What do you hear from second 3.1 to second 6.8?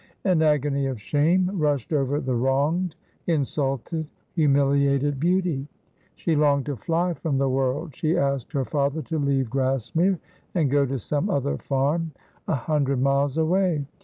insulted, humiliated beauty. She longed to